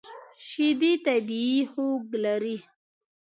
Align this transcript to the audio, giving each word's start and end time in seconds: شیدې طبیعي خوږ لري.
شیدې 0.47 0.91
طبیعي 1.05 1.59
خوږ 1.71 2.03
لري. 2.25 2.57